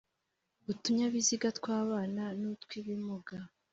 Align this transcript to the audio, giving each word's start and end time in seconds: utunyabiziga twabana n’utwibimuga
utunyabiziga 0.71 1.47
twabana 1.57 2.23
n’utwibimuga 2.39 3.37